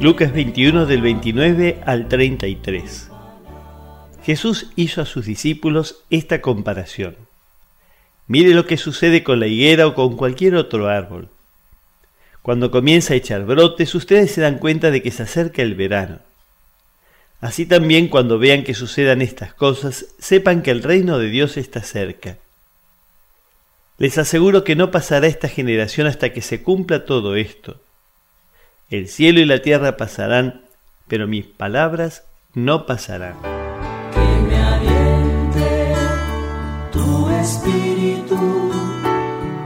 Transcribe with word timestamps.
Lucas 0.00 0.32
21 0.32 0.86
del 0.86 1.02
29 1.02 1.80
al 1.86 2.08
33. 2.08 3.10
Jesús 4.24 4.66
hizo 4.74 5.00
a 5.00 5.06
sus 5.06 5.24
discípulos 5.24 6.02
esta 6.10 6.40
comparación. 6.40 7.16
Mire 8.26 8.54
lo 8.54 8.66
que 8.66 8.76
sucede 8.76 9.22
con 9.22 9.38
la 9.38 9.46
higuera 9.46 9.86
o 9.86 9.94
con 9.94 10.16
cualquier 10.16 10.56
otro 10.56 10.88
árbol. 10.88 11.28
Cuando 12.42 12.72
comienza 12.72 13.14
a 13.14 13.16
echar 13.16 13.44
brotes, 13.44 13.94
ustedes 13.94 14.32
se 14.32 14.40
dan 14.40 14.58
cuenta 14.58 14.90
de 14.90 15.00
que 15.00 15.12
se 15.12 15.22
acerca 15.22 15.62
el 15.62 15.76
verano. 15.76 16.18
Así 17.40 17.64
también 17.64 18.08
cuando 18.08 18.40
vean 18.40 18.64
que 18.64 18.74
sucedan 18.74 19.22
estas 19.22 19.54
cosas, 19.54 20.06
sepan 20.18 20.62
que 20.62 20.72
el 20.72 20.82
reino 20.82 21.20
de 21.20 21.28
Dios 21.28 21.56
está 21.56 21.84
cerca. 21.84 22.38
Les 23.98 24.18
aseguro 24.18 24.64
que 24.64 24.74
no 24.74 24.90
pasará 24.90 25.28
esta 25.28 25.48
generación 25.48 26.08
hasta 26.08 26.32
que 26.32 26.42
se 26.42 26.62
cumpla 26.62 27.04
todo 27.04 27.36
esto. 27.36 27.80
El 28.94 29.08
cielo 29.08 29.40
y 29.40 29.44
la 29.44 29.58
tierra 29.58 29.96
pasarán, 29.96 30.62
pero 31.08 31.26
mis 31.26 31.44
palabras 31.46 32.22
no 32.54 32.86
pasarán. 32.86 33.34
Que 34.12 34.40
me 34.46 34.56
aliente 34.56 35.94
tu 36.92 37.28
espíritu, 37.28 38.70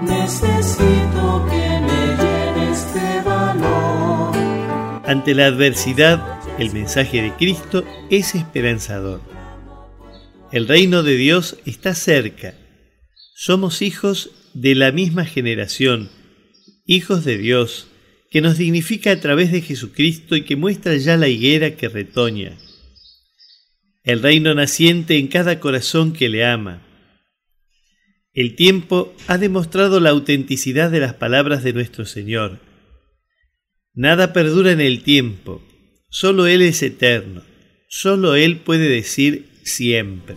necesito 0.01 1.47
que 1.51 1.81
me 1.81 2.07
llenes 2.17 2.95
de 2.95 3.21
valor. 3.21 4.35
Ante 5.05 5.35
la 5.35 5.45
adversidad, 5.45 6.41
el 6.59 6.73
mensaje 6.73 7.21
de 7.21 7.35
Cristo 7.35 7.85
es 8.09 8.35
esperanzador. 8.35 9.21
El 10.53 10.67
reino 10.67 11.03
de 11.03 11.17
Dios 11.17 11.59
está 11.67 11.95
cerca. 11.95 12.55
Somos 13.35 13.83
hijos 13.83 14.31
de 14.55 14.75
la 14.75 14.91
misma 14.91 15.27
generación, 15.27 16.09
hijos 16.87 17.27
de 17.27 17.37
Dios, 17.37 17.89
que 18.31 18.41
nos 18.41 18.59
dignifica 18.59 19.13
a 19.13 19.21
través 19.21 19.53
de 19.53 19.63
Jesucristo 19.63 20.37
y 20.37 20.43
que 20.43 20.57
muestra 20.57 20.97
ya 20.97 21.17
la 21.17 21.29
higuera 21.29 21.77
que 21.77 21.89
retoña. 21.89 22.57
El 24.05 24.23
reino 24.23 24.55
naciente 24.55 25.19
en 25.19 25.29
cada 25.29 25.61
corazón 25.61 26.13
que 26.13 26.29
le 26.29 26.45
ama. 26.45 26.83
El 28.33 28.55
tiempo 28.55 29.15
ha 29.27 29.39
demostrado 29.39 30.01
la 30.01 30.11
autenticidad 30.11 30.91
de 30.91 31.01
las 31.01 31.15
palabras 31.15 31.65
de 31.65 31.73
nuestro 31.73 32.07
Señor. 32.07 32.61
Nada 33.95 34.33
perdura 34.33 34.71
en 34.73 34.81
el 34.81 35.03
tiempo, 35.03 35.63
solo 36.09 36.47
Él 36.47 36.63
es 36.63 36.83
eterno, 36.83 37.43
solo 37.89 38.37
Él 38.37 38.59
puede 38.59 38.89
decir 38.89 39.49
siempre. 39.65 40.37